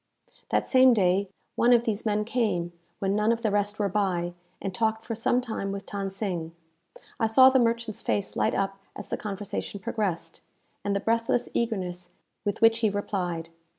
[0.49, 4.33] That same day, one of these men came, when none of the rest were by,
[4.59, 6.55] and talked for some time with Than Sing.
[7.19, 10.41] I saw the merchant's face light up as the conversation progressed,
[10.83, 13.49] and the breathless eagerness with which he replied.